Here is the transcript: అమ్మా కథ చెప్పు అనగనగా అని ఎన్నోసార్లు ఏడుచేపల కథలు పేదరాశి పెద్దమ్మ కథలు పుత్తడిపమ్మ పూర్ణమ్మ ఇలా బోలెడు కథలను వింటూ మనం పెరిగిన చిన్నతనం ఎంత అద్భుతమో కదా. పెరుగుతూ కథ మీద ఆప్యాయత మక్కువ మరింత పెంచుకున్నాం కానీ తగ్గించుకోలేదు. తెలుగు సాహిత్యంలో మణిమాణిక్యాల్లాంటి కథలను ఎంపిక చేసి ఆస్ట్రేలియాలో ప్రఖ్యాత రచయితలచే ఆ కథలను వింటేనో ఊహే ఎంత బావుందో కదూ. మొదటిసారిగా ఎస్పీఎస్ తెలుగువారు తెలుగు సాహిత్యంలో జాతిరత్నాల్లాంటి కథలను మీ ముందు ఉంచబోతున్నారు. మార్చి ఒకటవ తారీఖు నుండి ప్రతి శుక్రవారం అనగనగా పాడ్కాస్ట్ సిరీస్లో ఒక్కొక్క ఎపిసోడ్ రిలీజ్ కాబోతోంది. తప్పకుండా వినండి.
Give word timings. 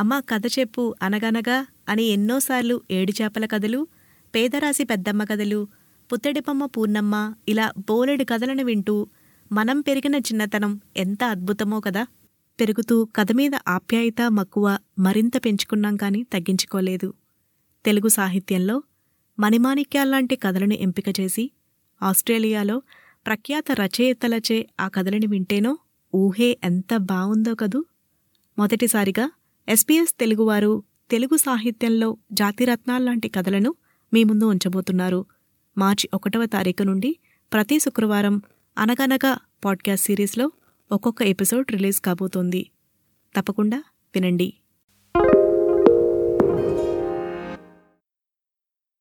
అమ్మా 0.00 0.20
కథ 0.20 0.42
చెప్పు 0.46 0.94
అనగనగా 1.02 1.66
అని 1.88 2.02
ఎన్నోసార్లు 2.02 2.80
ఏడుచేపల 2.90 3.46
కథలు 3.46 3.86
పేదరాశి 4.34 4.84
పెద్దమ్మ 4.84 5.24
కథలు 5.24 5.68
పుత్తడిపమ్మ 6.12 6.66
పూర్ణమ్మ 6.66 7.34
ఇలా 7.48 7.72
బోలెడు 7.78 8.24
కథలను 8.24 8.64
వింటూ 8.64 9.08
మనం 9.52 9.80
పెరిగిన 9.80 10.14
చిన్నతనం 10.14 10.80
ఎంత 10.96 11.24
అద్భుతమో 11.24 11.80
కదా. 11.80 12.06
పెరుగుతూ 12.60 13.04
కథ 13.04 13.32
మీద 13.32 13.50
ఆప్యాయత 13.68 14.30
మక్కువ 14.30 14.78
మరింత 14.98 15.32
పెంచుకున్నాం 15.44 15.96
కానీ 15.96 16.22
తగ్గించుకోలేదు. 16.22 17.14
తెలుగు 17.84 18.08
సాహిత్యంలో 18.08 18.82
మణిమాణిక్యాల్లాంటి 19.40 20.36
కథలను 20.36 20.74
ఎంపిక 20.74 21.20
చేసి 21.20 21.50
ఆస్ట్రేలియాలో 22.02 22.82
ప్రఖ్యాత 23.26 23.72
రచయితలచే 23.72 24.68
ఆ 24.80 24.88
కథలను 24.88 25.28
వింటేనో 25.28 25.78
ఊహే 26.14 26.58
ఎంత 26.64 26.96
బావుందో 26.96 27.54
కదూ. 27.54 27.84
మొదటిసారిగా 28.58 29.30
ఎస్పీఎస్ 29.68 30.12
తెలుగువారు 30.20 30.82
తెలుగు 31.10 31.36
సాహిత్యంలో 31.36 32.16
జాతిరత్నాల్లాంటి 32.32 33.28
కథలను 33.28 33.74
మీ 34.12 34.24
ముందు 34.24 34.44
ఉంచబోతున్నారు. 34.44 35.26
మార్చి 35.78 36.08
ఒకటవ 36.14 36.44
తారీఖు 36.44 36.82
నుండి 36.82 37.16
ప్రతి 37.52 37.80
శుక్రవారం 37.80 38.42
అనగనగా 38.78 39.38
పాడ్కాస్ట్ 39.64 40.06
సిరీస్లో 40.06 40.50
ఒక్కొక్క 40.92 41.22
ఎపిసోడ్ 41.22 41.70
రిలీజ్ 41.70 42.00
కాబోతోంది. 42.00 42.70
తప్పకుండా 43.36 43.82
వినండి. 44.14 44.54